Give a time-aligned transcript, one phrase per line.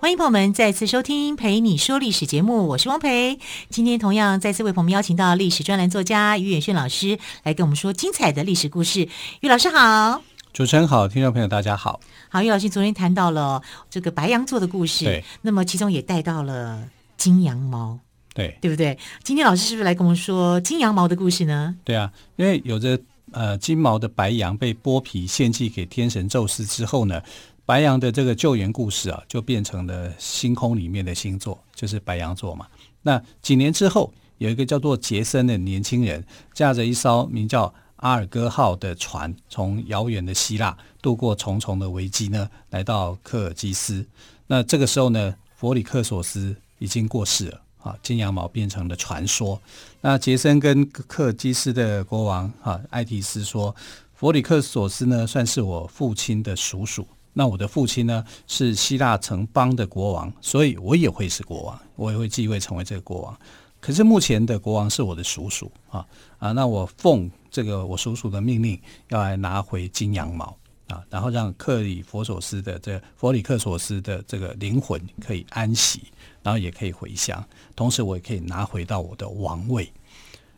[0.00, 3.40] 欢迎朋友们再次收听《陪你说历史》节目，我是汪培。
[3.68, 9.08] 今天同样再次为朋友们邀请到历史专栏作家于远炫老师来跟我们说精彩的历史故事。
[9.40, 10.22] 于老师好。
[10.52, 11.98] 主持人好，听众朋友大家好。
[12.28, 17.98] 好，于老师昨天谈到了这个白羊座的故事，对，那么其中也带到了金羊毛，
[18.32, 18.96] 对，对不对？
[19.24, 21.74] 今天老师是不是来跟我们说金羊毛的故事呢？
[21.82, 22.96] 对啊，因为有着
[23.32, 27.20] 呃金毛的白羊被剥皮献祭给天神宙斯之后呢，
[27.68, 32.66] 白羊的这个救援故事啊，就变成了星空里面的星座，就是白羊座嘛。
[33.02, 44.06] 那几年之后，有一个叫做杰森的年轻人，驾着一艘名叫阿尔戈号的船从遥远的希腊渡过重重的危机呢，来到科尔基斯。
[44.46, 49.60] 那这个时候呢，弗里克索斯已经过世了啊，金羊毛变成了传说。
[50.00, 53.76] 那杰森跟科尔基斯的国王啊艾提斯说
[54.16, 57.06] ：“弗里克索斯呢，算是我父亲的叔叔。
[57.38, 63.38] 那我的父亲呢，是希腊城邦的国王，所以我也会是国王，我也会继位成为这个国王。
[63.80, 66.04] 可是目前的国王是我的叔叔啊
[66.38, 68.78] 啊，那我奉。”这个我叔叔的命令
[69.08, 70.54] 要来拿回金羊毛
[70.88, 76.02] 啊，然后让克里佛索斯的这个、弗里克索斯的这个灵魂可以安息，
[76.42, 77.42] 然后也可以回乡，
[77.74, 79.90] 同时我也可以拿回到我的王位。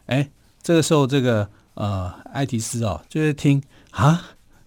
[0.06, 0.28] 哎，
[0.60, 4.20] 这个时候这个呃艾提斯哦，就是听啊，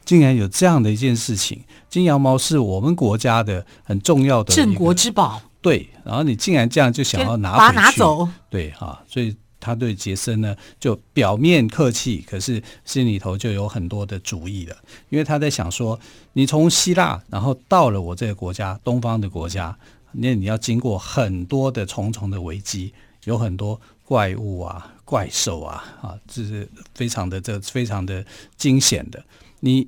[0.05, 9.35] 竟然有这样的一件事情，金羊毛是我们国家的很重要的镇国之宝，对，然后你竟然这样就想要拿，把它拿走，对哈、啊，所以。
[9.65, 14.75] 他对杰森呢，就表面客气，可是心里头就有很多的主意了。
[15.07, 15.97] 因为他在想说，
[16.33, 19.73] 你从希腊，然后到了我这个国家，东方的国家，
[20.11, 28.21] 那你要经过很多的重重的危机，有很多怪物啊、怪兽啊，啊，这是非常的这非常的
[28.57, 29.23] 惊险的。
[29.65, 29.87] 你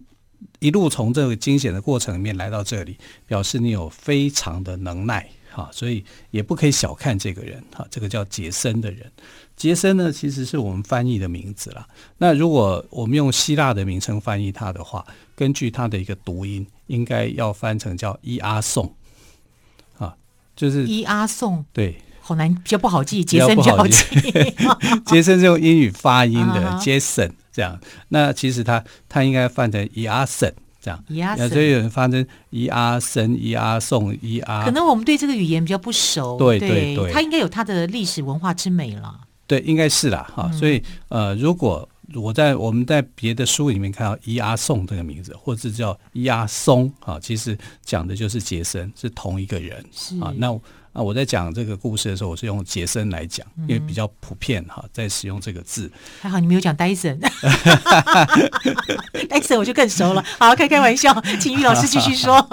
[0.59, 2.97] 一路从这个惊险的过程里面来到这里，
[3.27, 5.29] 表示你有非常的能耐。
[5.55, 9.09] 啊，所以也不可以小看这个人，哈，这个叫杰森的人。
[9.55, 11.87] 杰森呢，其实是我们翻译的名字啦。
[12.17, 18.93] 那如果我们用希腊的名称翻译他的话，根据他的一个读音，应该要翻成叫伊阿宋，
[19.97, 20.17] 啊，
[20.57, 24.03] 就是伊阿宋，对，好难，比较不好记，杰森比较好记。
[25.05, 27.79] 杰森是用英语发音的，Jason 这样。
[28.09, 30.51] 那其实他他应该翻成伊阿森。
[30.81, 36.37] 这样，所以有人发生伊阿森、伊阿宋、伊阿，可能我们对这个语言比较不熟。
[36.37, 39.21] 对对对，它应该有它的历史文化之美了。
[39.47, 40.51] 对，应该是啦哈。
[40.51, 49.83] 所以呃，如果我在我们在别的书里面看到伊阿宋这个名字，或者叫伊阿松啊，其实讲的就是杰森，是同一个人
[50.21, 50.33] 啊。
[50.37, 50.55] 那。
[50.95, 55.91] 啊，我在讲这个故事的时候，我是用杰森来讲，因为比较普遍哈，在使用这个字。
[56.21, 57.19] 还好你没有讲戴森，
[59.27, 60.23] 戴森我就更熟了。
[60.39, 62.47] 好，开开玩笑， 请于老师继续说。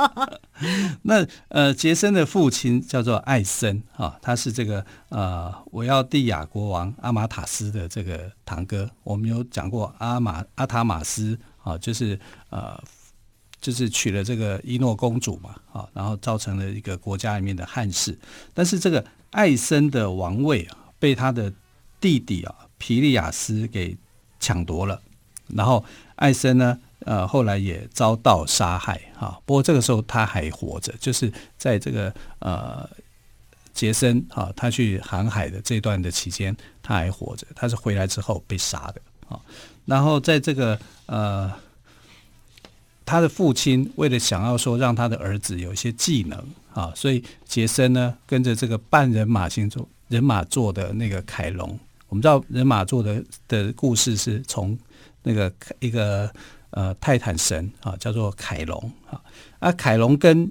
[1.02, 8.90] 那呃，杰森的父亲叫做艾森哈，他是这个呃维奥蒂亚国王阿马塔斯的这个堂哥。
[9.04, 12.18] 我们有讲过阿马阿塔马斯啊，就是
[12.50, 12.82] 呃。
[13.62, 18.18] 就是娶了这个伊诺公主嘛，啊，然后造成了一个国家里面的汉室。
[18.52, 21.50] 但是这个艾森的王位啊，被他的
[22.00, 23.96] 弟弟啊皮利亚斯给
[24.40, 25.00] 抢夺了。
[25.46, 25.84] 然后
[26.16, 29.40] 艾森呢，呃，后来也遭到杀害，哈。
[29.46, 32.90] 不过这个时候他还活着，就是在这个呃
[33.72, 37.46] 杰森啊，他去航海的这段的期间，他还活着。
[37.54, 39.40] 他是回来之后被杀的，啊。
[39.84, 40.76] 然后在这个
[41.06, 41.52] 呃。
[43.12, 46.42] 他的父亲为了想要说让他的儿子有一些技能
[46.72, 51.78] 啊，所以杰森呢跟着这个半人马星座人马座的那个凯龙，
[52.08, 54.78] 我们知道人马座的的故事是从
[55.24, 56.32] 那个一个
[56.70, 59.20] 呃泰坦神啊叫做凯龙啊，
[59.58, 60.50] 啊凯龙跟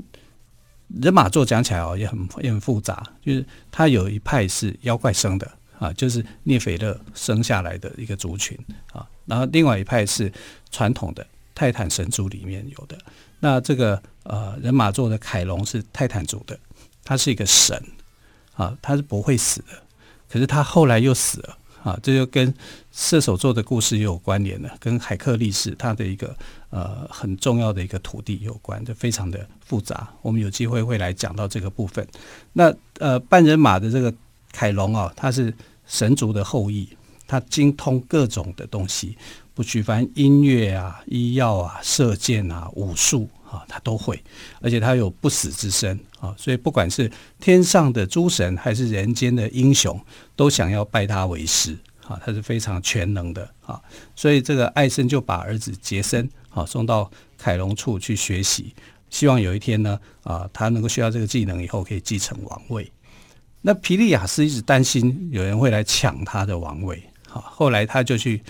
[1.02, 8.56] 人马座讲起来哦也很也很复杂，就是他有一派是妖怪生的啊，就是涅斐勒生下来的一个族群
[8.94, 10.32] 啊，然后另外一派是
[10.70, 11.26] 传统的。
[11.54, 12.98] 泰坦神族里面有的，
[13.40, 16.58] 那这个呃人马座的凯龙是泰坦族的，
[17.04, 17.82] 他是一个神
[18.54, 19.68] 啊，他是不会死的，
[20.30, 22.54] 可是他后来又死了啊，这就跟
[22.92, 26.36] 射手座的故事也有关联了，跟海克力士他的一个
[26.70, 32.08] 呃很重要的一个土地有关，就非常的复杂，我们有机会会来讲到这个部分。
[32.54, 34.14] 那呃半人马的这个
[34.52, 35.54] 凯龙啊，他是
[35.86, 36.88] 神族的后裔。
[37.28, 39.18] 他精通各种的东西，
[39.54, 44.22] 不举凡音乐啊、医药啊、射箭啊、武术啊，他都会，
[44.62, 50.00] 而且他有不死之身啊，所以不管是天上的诸神还是人间的英雄，
[50.36, 51.78] 都想要拜他为师
[52.08, 53.82] 啊，他是非常全能的啊，
[54.16, 58.74] 所以这个艾森就把儿子杰森啊送到凯龙处去学习，
[59.10, 62.90] 希望有一天呢啊，他能够学到这个技能以后可以继承王位。
[63.62, 68.42] 那皮利亚斯一直担心有人会来抢他的王位，好，后来他就去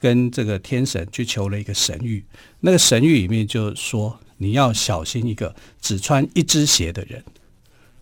[0.00, 2.22] 跟这个天神去求了一个神谕，
[2.60, 7.22] 那个神谕里面就说你要小心一个只穿一只鞋的人，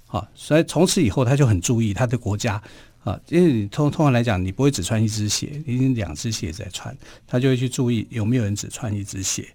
[0.07, 2.63] 好，所以从此以后他就很注意他的国家
[3.05, 6.97] 啊，因为你通通常来讲你不会只穿一只鞋，你两只鞋在穿，
[7.27, 9.49] 他就会去注意有没有人只穿一只鞋，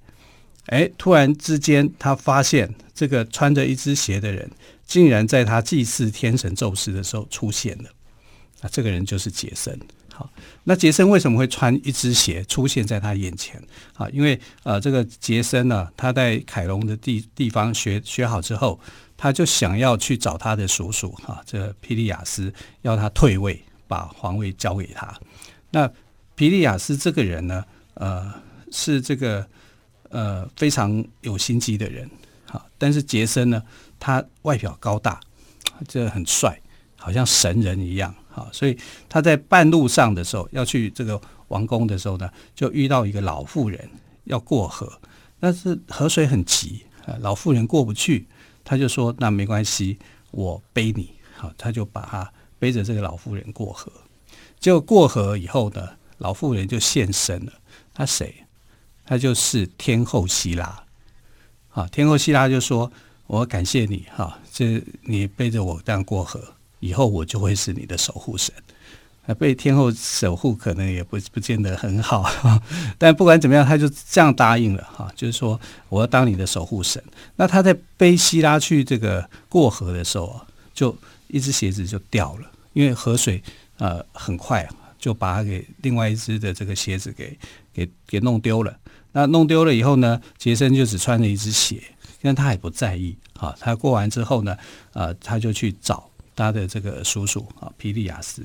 [0.68, 4.50] 哎，突然之间他发现这个穿着一只鞋的人。
[4.86, 7.90] 竟然在他祭祀天神宙斯的时候出现了，
[8.62, 9.80] 啊，这个人就是杰森。
[10.15, 10.30] 好，
[10.65, 13.60] 那杰森为什么会穿一只鞋出现在他眼前？
[13.95, 18.80] 啊，因为呃，这个杰森呢，他在凯龙的地地方学学好之后，
[19.18, 25.12] 他就想要去找他的叔叔啊，这个皮利亚斯，要他退位，把皇位交给他。
[25.71, 25.92] 那
[26.36, 28.31] 皮利亚斯这个人呢，呃，
[28.71, 29.44] 是这个
[30.09, 32.07] 呃非常有心机的人。
[32.45, 33.63] 好，但是杰森呢，
[34.00, 35.19] 他外表高大，
[35.88, 36.62] 这很帅，
[36.98, 38.13] 好像神人一样。
[38.35, 38.75] 好，所以
[39.07, 43.88] 他在半路上的时候要去这个王宫的时候呢，就遇到一个老妇人
[44.24, 44.91] 要过河，
[45.39, 46.83] 但是河水很急，
[47.19, 48.25] 老妇人过不去，
[48.63, 50.00] 他就说：“那没关系，
[50.31, 53.91] 我背你。”好，他就把他背着这个老妇人过河。
[54.59, 57.53] 结果过河以后呢，老妇人就现身了。
[57.94, 58.33] 他谁？
[59.06, 60.83] 他就是天后希拉。
[61.68, 62.91] 好，天后希拉就说。
[63.25, 66.39] 我感谢你哈，这你背着我这样过河，
[66.83, 68.53] 以后我就会是你的守护神。
[69.25, 72.30] 那被天后守护可能也不不见得很好，
[73.00, 75.57] 但不管怎么样，他就这样答应了哈，就是说
[75.88, 77.01] 我要当你的守护神。
[77.38, 80.94] 那他在背希拉去这个过河的时候啊，就
[81.30, 83.41] 一只鞋子就掉了，因为河水
[83.77, 84.68] 呃很快
[85.00, 87.38] 就把他给另外一只的这个鞋子给
[87.74, 88.77] 给给弄丢了。
[89.13, 91.81] 那弄丢了以后呢，杰森就只穿了一只鞋。
[92.25, 94.57] 但他也不在意啊，他过完之后呢，
[94.94, 98.44] 呃，他就去找他的这个叔叔啊，皮利亚斯。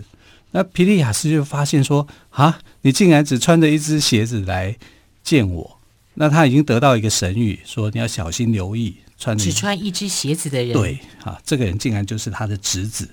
[0.50, 4.76] 那皮利亚斯就发现说啊，你竟然只穿着一只鞋子来
[5.22, 5.78] 见我，
[6.14, 10.72] 那他已经得到一个神谕，说你要小心留意穿只穿一只鞋子的人。
[10.72, 13.08] 对啊，这个人竟然就是他的侄子。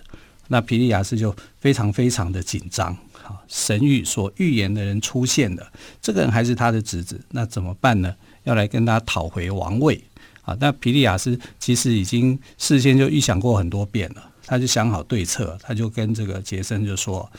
[0.48, 8.16] 那皮利亚斯就非常非常的紧张啊，神谕所预言的人出现了，这个人还是他的侄子，那怎么办呢？
[8.44, 10.02] 要来跟他讨回王位。
[10.44, 17.30] 啊，那皮利亚斯其实已经事先就预想过很多遍了，他就想好对策，他就跟这个杰森就说：“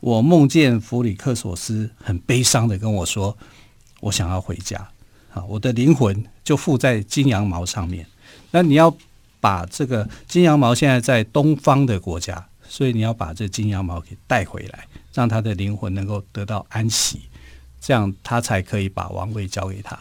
[0.00, 3.36] 我梦见弗里克索斯很悲伤的跟我说，
[4.00, 4.88] 我想要回家，
[5.32, 8.06] 啊，我的灵魂就附在金羊毛上面。
[8.50, 8.94] 那你要
[9.40, 17.22] 把这个金羊毛现在在东方的国家，所以你要把这金羊毛给带回来，让他的灵魂能够得到安息，
[17.80, 19.98] 这样他才可以把王位交给他。”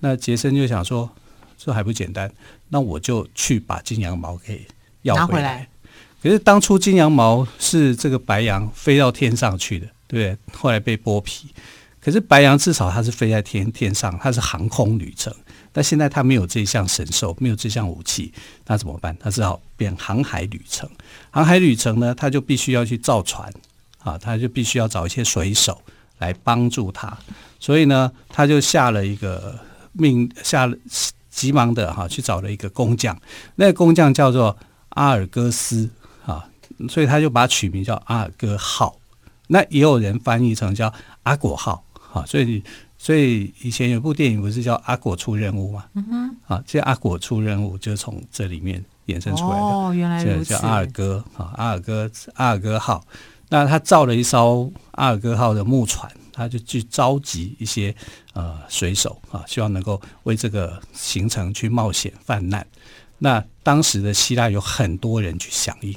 [0.00, 1.10] 那杰森就想说。
[1.56, 2.30] 这还不简单，
[2.68, 4.66] 那我就去把金羊毛给
[5.00, 5.26] 要回来。
[5.26, 5.68] 拿回来。
[6.24, 10.58] 可是当初金羊毛是这个白羊飞到天上去的，对不对？
[10.58, 11.48] 后来被剥皮。
[12.00, 15.30] 可是白羊至少它是飞在天天上，它是航空旅程。
[15.70, 18.32] 但现在它没有这项神兽，没有这项武器，
[18.66, 19.14] 那怎么办？
[19.20, 20.88] 它只好变航海旅程。
[21.30, 23.52] 航海旅程呢，它就必须要去造船
[23.98, 25.78] 啊，它就必须要找一些水手
[26.20, 27.14] 来帮助他。
[27.60, 29.58] 所以呢，他就下了一个
[29.92, 30.74] 命，下了。
[31.34, 33.20] 急忙的哈去找了一个工匠，
[33.56, 34.56] 那个工匠叫做
[34.90, 35.90] 阿尔戈斯，
[36.88, 38.96] 所以他就把它取名叫阿尔戈号。
[39.46, 42.62] 那也有人翻译成叫阿果号啊，所以
[42.96, 45.84] 所以以前有部电影不是叫阿果出任务吗？
[45.94, 49.64] 嗯哼，啊，这阿果出任务就是从这里面衍生出来的。
[49.64, 50.54] 哦，原来如此。
[50.54, 53.04] 叫阿尔戈啊，阿尔戈阿尔戈号。
[53.48, 56.10] 那他造了一艘阿尔戈号的木船。
[56.36, 57.94] 他就去召集一些
[58.32, 62.66] 呃水手啊，希望能够为这个行程去冒险犯难。
[63.18, 65.94] 那当时的希腊有很多人去响应，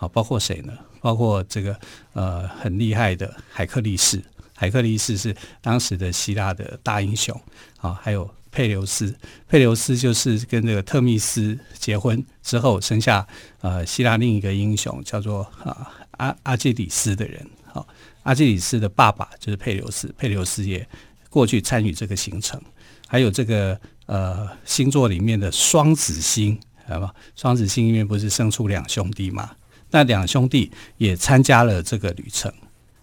[0.00, 0.72] 好，包括谁呢？
[1.02, 1.78] 包括这个
[2.14, 4.18] 呃很厉害的海克力士，
[4.56, 7.38] 海克力士是当时的希腊的大英雄
[7.76, 9.14] 啊，还有佩琉斯，
[9.46, 13.26] 佩琉斯就是跟这个特密斯结婚之后生下
[13.60, 17.46] 呃希腊另一个英雄叫做啊阿阿基里斯的人。
[17.66, 17.86] 好
[18.22, 20.88] 阿基里斯的爸爸就是佩琉斯，佩琉斯也
[21.28, 22.58] 过去参与这个行程。
[23.06, 27.14] 还有这个呃星座里面的双子星，好吧？
[27.36, 29.50] 双子星里面不是生出两兄弟吗？
[29.90, 32.52] 那两兄弟也参加了这个旅程。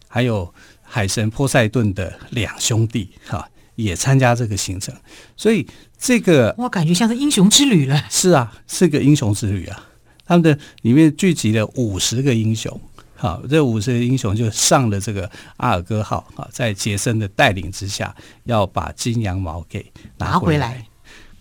[0.08, 0.52] 还有
[0.82, 4.96] 海神波塞顿的两兄弟哈也参加这个行程，
[5.36, 5.68] 所以
[6.00, 8.04] 这个我感觉像是英雄之旅了。
[8.10, 9.88] 是啊，是个英雄之旅啊！
[10.26, 12.80] 他们的里面聚集了五十个英雄，
[13.16, 18.16] 好，这五十个英雄就上了这个阿尔戈号啊，在杰森的带领之下，
[18.46, 19.86] 要把金羊毛给
[20.18, 20.70] 拿回来。
[20.70, 20.86] 回来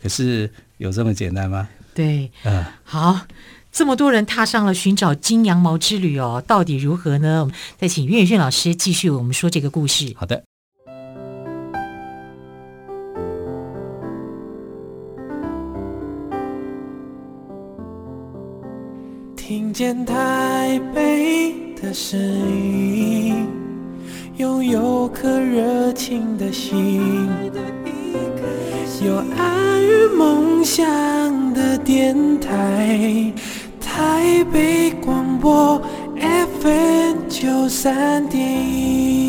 [0.03, 1.69] 可是有这么简单吗？
[1.95, 3.19] 对，嗯，好。
[3.77, 7.41] 这么多人踏上了寻找金羊毛之旅哦，到底如何呢？
[7.41, 10.15] 我们再请岳轩老师继续我们说这个故事。
[10.17, 10.43] 好的。
[19.37, 23.47] 听见台北的声音，
[24.39, 27.29] 拥有颗热情的心，
[29.05, 33.31] 有爱与梦想的电台。
[33.97, 35.81] 台北广播
[36.61, 39.26] FM 九三点一。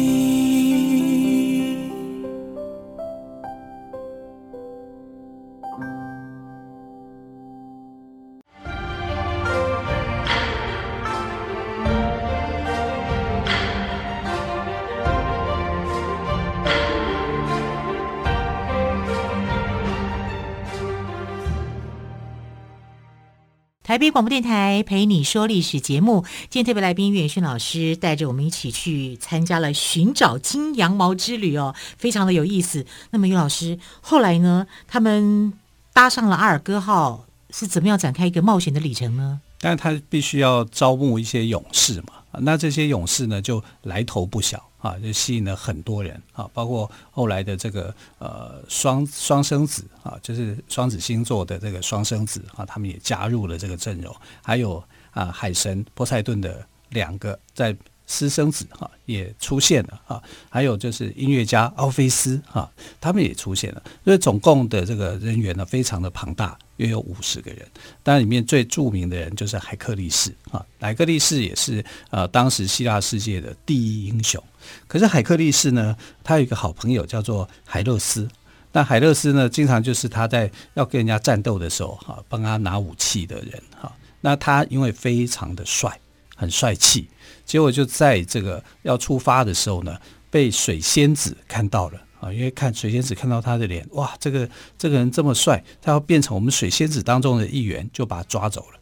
[23.97, 32.85] 台北广播电台陪你说历史节目，今天特别来宾岳轩老师带着我们一起去参加了寻找金羊毛之旅哦，非常的有意思。
[33.09, 35.51] 那么岳老师后来呢，他们
[35.93, 39.41] 搭上了阿尔戈号，是怎么样展开一个冒险的旅程呢？
[39.59, 44.66] 但他必须要招募一些勇士嘛，那这些勇士呢就来头不小。
[44.87, 57.75] 啊，就吸引了很多人啊，包括后来的这个呃双双生子啊，就是双子星座的这个双生子啊，他们也加入了这个阵容，还有啊海神波塞顿的两个在。
[58.09, 62.71] 私生子哈也出现了哈，还有就是音乐家奥菲斯哈，
[63.01, 67.67] 他们也出现了，所以总共的这个人员呢非常的庞大，约有五十个人。
[68.03, 74.41] 当然里面最著名的人就是海克力士哈，海克力士也是呃当时希腊世界的第一英雄。
[74.87, 78.25] 可是海克力士呢，他有一个好朋友叫做海勒斯，
[78.71, 83.93] 那海勒斯呢，经常就是他在要跟人家战斗的时候哈，帮他拿武器的人哈。
[84.21, 85.99] 那他因为非常的帅，
[86.37, 87.09] 很帅气。
[87.47, 89.97] 结果就在这个要出发的时候呢，
[90.29, 92.31] 被水仙子看到了啊！
[92.31, 98.79] 因为看水仙子看到他的脸，哇，这个这个人这么帅，他要变成我们水仙子当中的一员，就把他抓走了。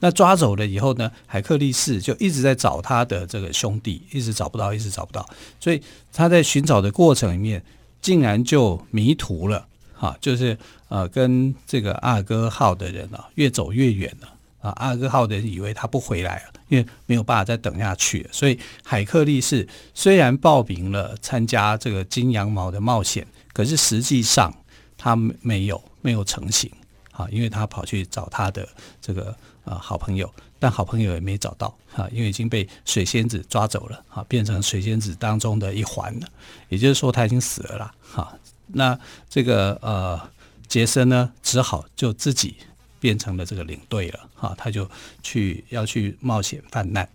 [0.00, 5.26] 那抓走了以后呢，海克力士就一直在找他的这个兄弟，一直找不到，一直找不到。
[5.58, 5.80] 所以
[6.12, 7.64] 他在寻找的过程里面，
[8.00, 14.28] 竟然就迷途了，哈，就是呃，跟这个阿尔戈号的人啊，越走越远了。
[14.62, 18.30] 啊，阿尔戈号的人以为他不回来了，因为没有办法再等下去了。
[18.32, 24.54] 所以海克力士虽然报名了参加这个金羊毛的冒险，可是实际上
[24.96, 26.70] 他没有没有成行
[27.10, 28.66] 啊，因为他跑去找他的
[29.00, 36.28] 这个呃好朋友，但好朋友也没找到啊，因为已经被水仙子抓走了啊，变成水仙子当中的一环了。
[36.68, 37.94] 也就是说他已经死了啦。
[38.00, 38.32] 哈，
[38.68, 38.96] 那
[39.28, 40.20] 这个呃
[40.68, 42.56] 杰森呢，只好就自己。
[43.02, 44.88] 变成了这个领队了，哈，他就
[45.24, 47.08] 去要去冒险犯难。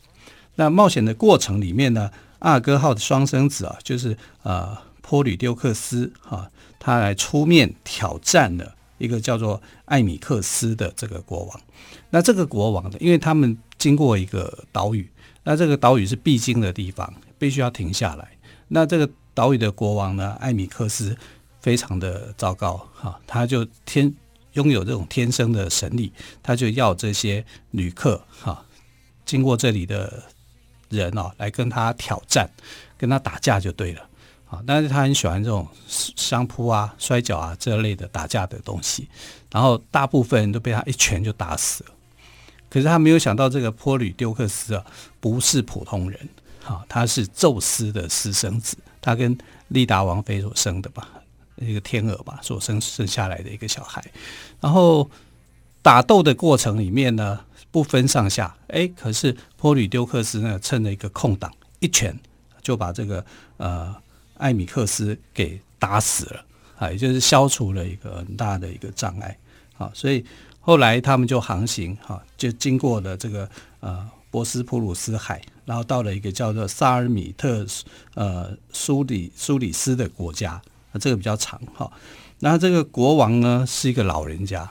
[0.56, 11.62] 那冒险的过程里面呢，阿尔戈号的双生子啊，就是呃波吕丢克斯哈，他来出面挑战了一个叫做艾米克斯的这个国王。
[12.10, 15.10] 那这个国王呢，因为他们经过一个岛屿，
[15.46, 18.28] 那这个岛屿是必经的地方，必须要停下来。
[18.68, 21.16] 那这个岛屿的国王呢，艾米克斯
[21.62, 24.14] 非常的糟糕哈，他就天。
[24.58, 26.12] 拥有这种天生的神力，
[26.42, 28.66] 他就要这些旅客哈，
[29.24, 30.24] 经过这里的
[30.90, 32.50] 人哦，来跟他挑战，
[32.98, 34.02] 跟他打架就对了
[34.50, 34.64] 啊。
[34.66, 39.08] 但是他很喜欢这种相扑啊、摔跤啊这类的打架的东西，
[39.52, 41.92] 然后大部分人都被他一拳就打死了。
[42.68, 44.84] 可是他没有想到，这个波吕丢克斯啊，
[45.20, 46.20] 不是普通人
[46.64, 49.38] 哈，他是宙斯的私生子，他跟
[49.68, 51.08] 利达王妃所生的吧。
[51.58, 54.04] 一个天鹅吧，所生生下来的一个小孩，
[54.62, 55.10] 然后
[55.82, 57.40] 打斗的过程里面呢，
[57.72, 62.18] 不分上下，哎，可是波吕丢克斯呢，趁了一个空档，一拳
[62.62, 63.26] 就把这个
[63.58, 63.96] 呃
[64.38, 66.46] 艾米克斯给打死了。
[66.78, 69.36] 啊，也就是消除了一个很大的一个障碍。
[69.80, 70.24] 啊，所以
[70.60, 73.50] 后来他们就航行哈，就经过了这个
[73.80, 77.66] 呃博斯普鲁斯海，然后到了一个叫做萨尔米特
[78.14, 80.62] 呃苏里苏里斯的国家。
[80.98, 81.92] 这个比较长哈，
[82.40, 84.70] 那这个国王呢是一个老人家，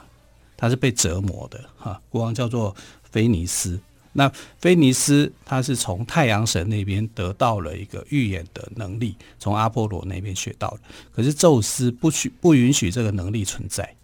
[0.55, 2.01] 他是被折磨的哈。
[2.09, 3.79] 国王叫做菲尼斯，
[4.13, 10.79] 那菲尼斯他是从太阳神那边得到了一个预言的能力，从阿波罗那边学到的。
[11.13, 13.95] 可是宙斯不许不允许这个能力存在，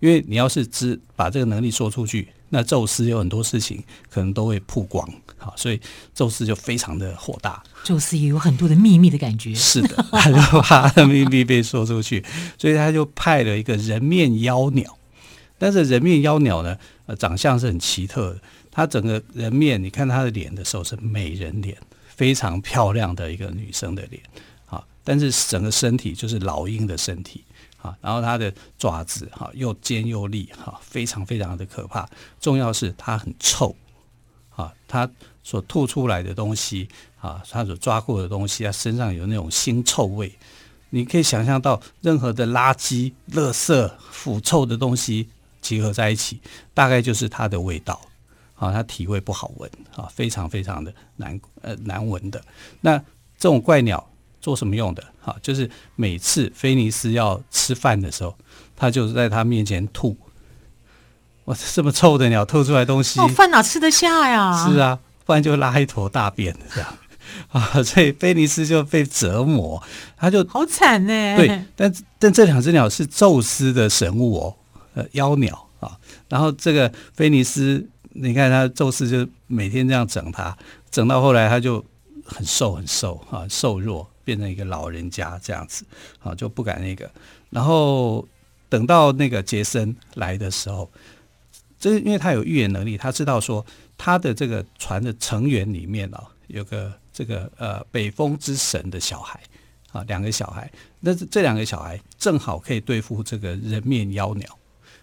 [0.00, 5.80] 因为你要是只把这个能力说出去，那宙斯有很多事情可能都会曝光，好，所以
[6.14, 7.62] 宙斯就非常的火大。
[7.82, 12.22] 宙斯也有很多的秘密的感觉，是的，他就怕他的秘密被说出去，
[12.58, 14.98] 所以他就派了一个人面妖鸟。
[15.56, 18.40] 但是人面妖鸟呢，呃，长相是很奇特的。
[18.70, 24.22] 他整个人面，你看他的脸的时候是美人脸，非常漂亮的一个女生的脸，
[24.66, 27.44] 好，但是整个身体就是老鹰的身体，
[27.82, 32.08] 啊，然后它的爪子哈又尖又利，哈，非常非常的可怕。
[32.40, 33.76] 重要是它很臭，
[34.56, 35.10] 啊，它
[35.42, 36.88] 所吐出来的东西，
[37.20, 40.32] 啊，它所抓过的东西，它身上有那种腥臭味，
[40.90, 45.28] 你可以想象到任何的垃圾、垃圾、腐臭的东西。
[45.62, 46.40] 集合在一起，
[46.74, 48.00] 大概就是它的味道，
[48.56, 52.44] 啊，它体味不好闻，啊，非常非常的难呃难闻的。
[52.80, 52.98] 那
[53.38, 54.04] 这种怪鸟
[54.42, 55.02] 做什么用的？
[55.22, 58.36] 哈，就是每次菲尼斯要吃饭的时候，
[58.76, 60.14] 他就在他面前吐。
[61.44, 64.68] 哇，这么臭的鸟吐出来东西，哦，饭哪吃得下呀？
[64.68, 66.94] 是啊，不然就拉一坨大便这样
[67.50, 69.82] 啊，所以菲尼斯就被折磨，
[70.16, 71.36] 他就好惨呢。
[71.36, 74.56] 对，但但这两只鸟是宙斯的神物哦。
[74.94, 75.96] 呃，妖鸟啊，
[76.28, 80.54] 然后这个菲尼斯，你看他宙斯就每天这样整他，
[80.90, 81.82] 整到后来他就
[82.26, 85.84] 很瘦很瘦啊，瘦弱变成一个老人家这样子
[86.20, 87.10] 啊，就不敢那个。
[87.50, 88.26] 然后
[88.68, 90.90] 等到那个杰森来的时候，
[91.78, 93.64] 这因为他有预言能力，他知道说
[93.98, 99.40] 他的这个船的成员里面啊，有个这个呃北风之神的小孩
[99.92, 104.58] 啊，两个小孩，那这两个小孩正好可以对付这个人面妖鸟。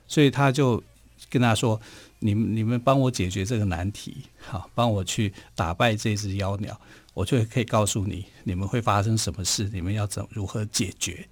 [0.08, 0.82] 所以他就
[1.30, 1.80] 跟他说
[2.17, 6.82] ：“你们你们帮我解决这个难题，好，帮我去打败这只妖鸟，
[7.13, 11.28] 我就可以告诉你你们会发生什么事，你们要怎如何解决。”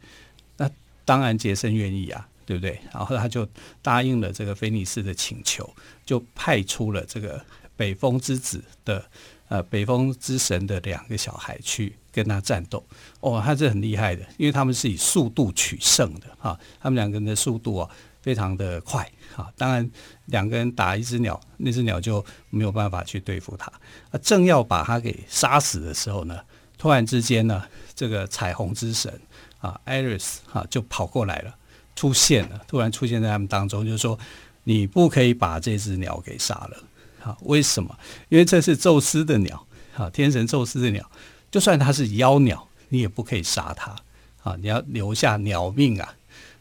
[0.58, 0.70] 那
[1.06, 2.80] 当然杰森愿意啊，对不对？
[2.94, 3.48] 然后他就
[3.82, 5.74] 答应了这个菲尼斯的请求，
[6.06, 7.44] 就派出了这个
[7.76, 9.06] 北风之子的
[9.48, 12.84] 呃北风之神的两个小孩去跟他战斗。
[13.20, 17.90] 哦，他是很厉害的，因为他们是以速度取胜的哈，他们两个人的速度啊。
[18.22, 19.48] 非常的快啊！
[19.56, 19.90] 当然，
[20.26, 23.72] 两个人打一只鸟，那只鸟就没有办法去对付它。
[24.12, 26.40] 啊，正要把它给杀死的时候呢，
[26.78, 27.64] 突然之间呢，
[27.96, 29.22] 这个彩虹之神
[29.60, 31.56] 啊，艾瑞斯啊，就跑过来了，
[31.96, 34.20] 出现了，突然出现在他们当中，就是说
[34.66, 36.84] 你不可以把这只鸟给杀了。
[37.24, 37.98] 啊，为什么？
[38.30, 41.10] 因为这是宙斯的鸟啊，天神宙斯的鸟，
[41.50, 43.96] 就算它是妖鸟，你也不可以杀它
[44.44, 44.58] 啊！
[44.60, 46.16] 你要留下鸟命啊！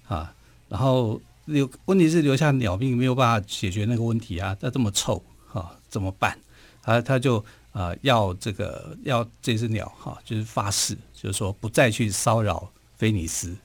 [0.06, 0.34] 啊，
[0.68, 1.20] 然后。
[1.46, 6.38] 留问题是留下鸟命没有办法解决那个问题啊，它这么臭哈、啊，怎么办？
[6.82, 13.56] 他他就啊要这个要这只鸟哈、啊，就是发誓，就是说不再去骚扰菲尼斯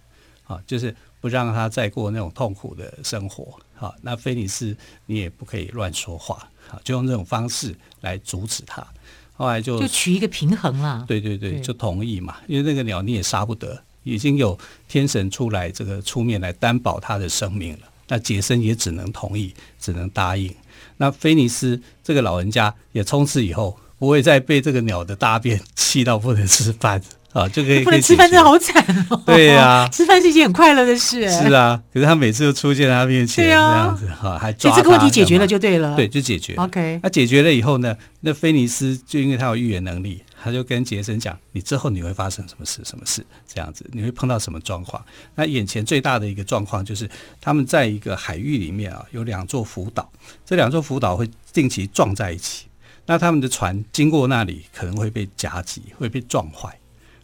[0.47, 3.93] 啊，就是不让他再过那种痛苦的生活啊。
[4.01, 8.85] 那菲尼斯你也不可以乱说话啊，就用这种方式来阻止他。
[9.33, 13.81] 后来就就取一个平衡了，对对对，就同意嘛，因为那个鸟你也杀不得。
[14.03, 17.79] 已经有天神出来，这个出面来担保他的生命了。
[18.07, 20.53] 那杰森也只能同意，只能答应。
[20.97, 29.23] 那菲尼斯这个老人家也从此以后不会再被这个鸟的大便气到不能吃饭 啊，就可以 不能吃饭，真的好惨哦。
[29.25, 31.21] 对呀、啊， 吃饭是一件很快乐的事。
[31.29, 34.77] 是啊，可是他每次都出现在他面前这样子哈、啊，还抓他。
[34.77, 36.55] 这个问题解决了就对了，对，就解决。
[36.55, 37.95] OK，那解决了以后呢？
[38.19, 40.21] 那菲尼斯就因为他有预言能力。
[40.43, 42.83] 他就跟杰森讲：“你之后你会发生什么事？
[42.83, 43.23] 什么事？
[43.47, 45.05] 这样子，你会碰到什么状况？
[45.35, 47.07] 那眼前最大的一个状况就是，
[47.39, 50.11] 他们在一个海域里面啊，有两座浮岛，
[50.43, 52.65] 这两座浮岛会定期撞在一起。
[53.05, 56.75] 那他们的船经过那里，可能会被夹击，会被撞坏。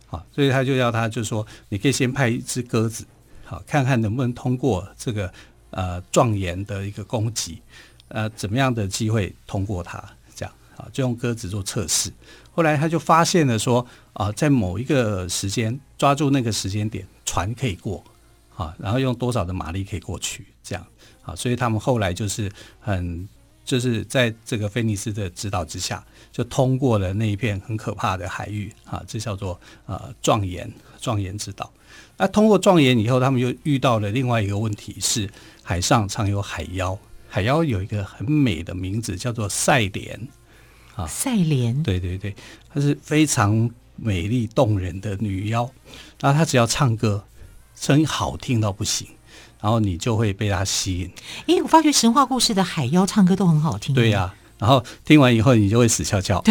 [0.05, 3.03] 好，所以他就要他，就说你可以先派一只鸽子，
[3.45, 5.33] 好，看看能不能通过这个
[5.71, 7.63] 呃撞岩的一个攻击，
[8.09, 10.03] 呃，怎么样的机会通过它？
[10.35, 12.13] 这样啊，就用鸽子做测试。”
[12.57, 18.03] 后来他就发现了说啊，在某一个时间抓住那个时间点，船可以过
[18.55, 20.83] 啊，然后用多少的马力可以过去，这样
[21.21, 23.29] 啊，所以他们后来就是很
[23.63, 30.67] 就是在这个菲尼斯的指导之下，就通过了那一片很可怕的海域啊，这叫做呃壮岩
[30.99, 31.71] 壮岩之岛。
[32.17, 35.29] 那通过壮岩以后，他们又遇到了另外一个问题，是
[35.61, 36.97] 海上常有海妖，
[37.29, 40.27] 海妖有一个很美的名字叫做赛莲。
[40.97, 42.35] 啊，赛莲，对对对，
[42.73, 45.69] 她是非常美丽动人的女妖。
[46.19, 47.23] 然后她只要唱歌，
[47.79, 49.07] 声音好听到不行，
[49.61, 51.11] 然后你就会被她吸引。
[51.45, 53.93] 诶，我发觉神话故事的海妖唱歌都很好听。
[53.93, 56.43] 对呀、啊，然后听完以后你就会死翘翘。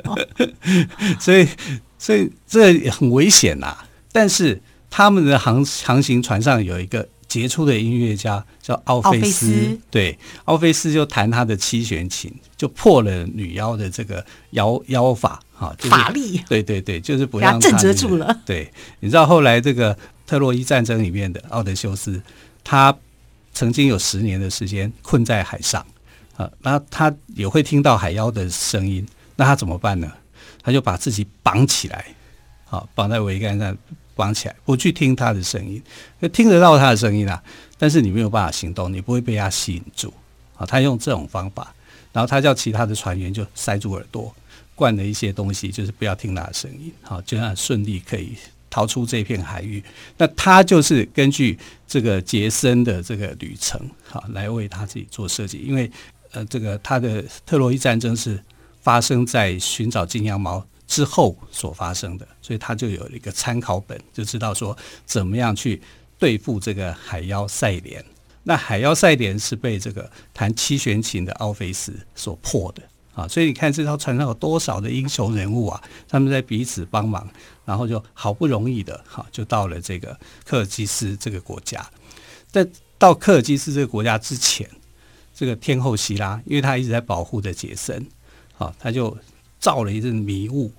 [1.18, 1.48] 所以，
[1.98, 3.78] 所以这也很危险呐。
[4.12, 18.36] 但是他们的航航行船上有一个杰出的音乐家叫奥菲斯，对，奥菲斯就弹他的七弦琴，就破了女妖的这个妖妖法哈，就是、法力，对对对，就是不让他、震慑住了。
[18.44, 22.20] 对，你知道后来这个特洛伊战争里面的奥德修斯，
[22.64, 22.92] 他
[23.54, 25.86] 曾经有十年的时间困在海上
[26.36, 30.12] 啊，那他也会听到海妖的声音，那他怎么办呢？
[30.64, 32.06] 他就把自己绑起来，
[32.64, 33.78] 好，绑在桅杆上。
[34.20, 35.82] 绑起来，不去听他的声音，
[36.30, 37.42] 听得到他的声音啊，
[37.78, 40.12] 但是你没有办法行动，你不会被他吸引住
[40.58, 40.66] 啊。
[40.66, 41.74] 他用这种方法，
[42.12, 44.30] 然后他叫其他的船员就塞住耳朵，
[44.74, 48.34] 灌了一些东西，就是不要听他的声音，好，就让顺利可以
[48.68, 49.82] 逃出这片海域。
[50.18, 55.90] 那他就是根据这个杰森的这个旅程，好，来为他自己做设计，因为
[56.32, 58.38] 呃，这个他的特洛伊战争是
[58.82, 64.76] 发生在寻找金羊毛之后所发生的，所以他就有一个参考本，就知道说
[65.06, 65.80] 怎么样去
[66.18, 68.04] 对付这个海妖赛莲。
[68.42, 72.82] 那海妖赛莲是被这个弹七弦琴的奥菲斯所破的
[73.14, 77.24] 啊，所以你看这条船上有多少的英雄人物啊，他们在彼此帮忙，
[77.64, 81.88] 然后就好不容易的哈，就到了这个科尔基斯这个国家。
[82.50, 82.66] 在
[82.98, 84.68] 到科尔基斯这个国家之前，
[85.32, 88.04] 这个天后希拉，因为他一直在保护着杰森，
[88.58, 89.16] 啊，他就。
[89.60, 90.72] 造了一阵迷雾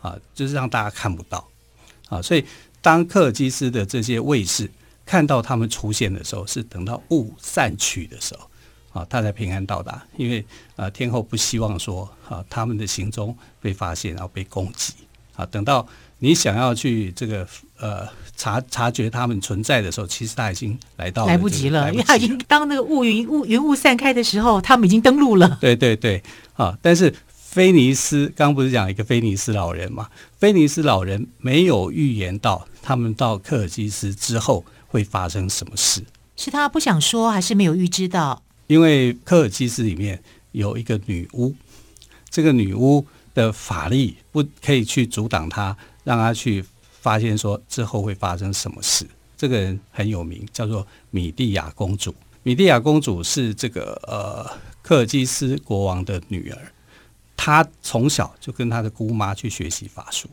[0.00, 1.46] 啊，就是让大家看不到
[2.08, 2.42] 啊，所以
[2.80, 4.70] 当科尔基斯的这些卫士
[5.04, 10.02] 看到他们出现的时候，是等到雾散去的时候啊，他才平安到达。
[10.16, 10.42] 因为
[10.76, 14.94] 啊，天后不希望说啊，他们的行踪被发现，然后被攻击
[15.36, 15.44] 啊。
[15.46, 15.86] 等到
[16.18, 17.46] 你想要去这个
[17.78, 25.58] 呃察察觉他们存在的时候，其实他已经来到了，来不及了，因为他已经当那个雾云雾云雾散开的时候，他们已经登陆了。
[25.60, 26.22] 对对对，
[26.54, 27.12] 啊，但是。
[27.50, 30.08] 菲尼斯刚不是讲一个菲尼斯老人嘛？
[30.38, 36.00] 菲尼斯老人没有预言到他们到科尔基斯之后会发生什么事，
[36.36, 38.40] 是他不想说，还是没有预知到？
[38.68, 41.52] 因为科尔基斯里面有一个女巫，
[42.28, 46.64] 这个女巫的法力不可以去阻挡他，让他去
[47.00, 49.04] 发现说之后会发生什么事。
[49.36, 52.14] 这个人很有名，叫做米蒂亚公主。
[52.44, 54.48] 米蒂亚公主是这个呃
[54.82, 56.72] 科尔基斯国王的女儿。
[57.42, 60.28] 他从小就跟他的姑妈去学习法术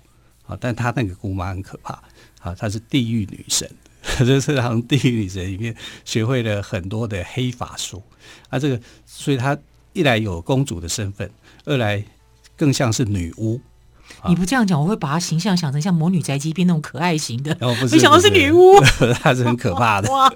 [0.46, 1.94] 啊，但他那个姑妈很可怕
[2.42, 3.66] 啊，她是地狱女神，
[4.20, 8.04] 就是从地狱女神里面学会了很多的黑法术
[8.50, 8.60] 啊。
[8.60, 9.58] 这个，所以她
[9.94, 11.32] 一来有公主的身份，
[11.64, 12.04] 二来
[12.58, 13.62] 更像是女巫。
[14.28, 18.82] 你不这样讲，我会把她形象想成像魔女宅急便那种可爱型的，哦、不是没想到是女巫，
[19.24, 20.12] 她是很可怕的。
[20.12, 20.30] 哇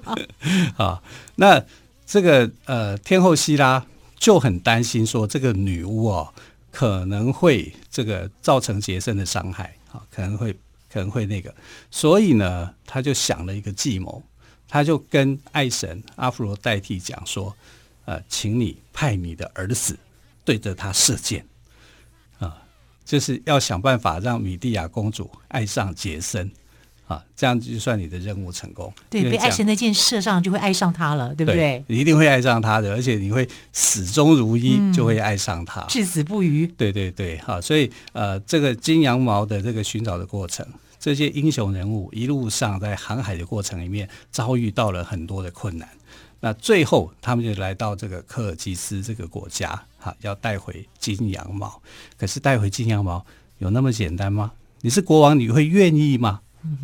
[0.78, 1.02] 啊，
[1.36, 1.62] 那
[2.06, 3.84] 这个呃天后希拉
[4.18, 6.32] 就很担心说这个女巫哦。
[6.72, 10.52] 可能会这个造成杰森的伤害啊，可能会
[10.90, 11.54] 可能会那个，
[11.90, 14.22] 所以呢，他就想了一个计谋，
[14.66, 17.54] 他就跟爱神阿芙罗代替讲说，
[18.06, 19.98] 呃，请你派你的儿子
[20.44, 21.46] 对着他射箭
[22.38, 22.62] 啊，
[23.04, 26.50] 就是要想办法让米蒂亚公主爱上杰森。
[27.12, 28.92] 啊，这样就算你的任务成功。
[29.10, 31.56] 对，被爱神那箭射上，就会爱上他了，对不对？
[31.56, 36.66] 对，你一定会爱上他的，而且你会始终如一，就会爱上他，嗯、至死不渝。
[36.66, 40.66] 对对对，好，所以呃，这个金羊毛的这个寻找的过程，
[40.98, 45.88] 这些英雄人物一路上在航海的过程里面遭遇到了很多的困难，
[46.40, 51.80] 那最后他们就来到这个科尔基斯这个国家，哈，要带回金羊毛。
[52.16, 53.24] 可是带回金羊毛
[53.58, 54.52] 有那么简单吗？
[54.84, 56.40] 你是国王，你会愿意吗？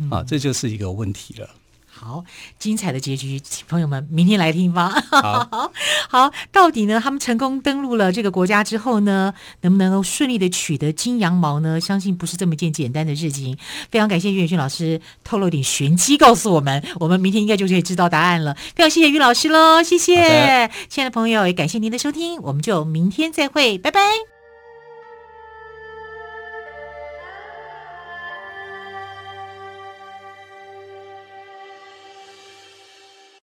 [0.09, 1.49] 啊，这就是一个问题了。
[1.91, 2.23] 好，
[2.57, 4.89] 精彩的结局，请朋友们明天来听吧。
[5.11, 5.69] 好，
[6.07, 6.97] 好，到底呢？
[7.03, 11.81] 他们成功登陆了这个国家之后呢，能不能够顺利的取得金羊毛呢？
[11.81, 13.57] 相信不是这么一件简单的事情。
[13.91, 18.53] 非常感谢于远逊老师透露点玄机，告诉我们，我们明天应该就可以知道答案了。
[18.75, 24.38] 非常谢谢于老师喽，谢谢，亲爱的朋友，也感谢您的收听，我们就明天再会，拜拜。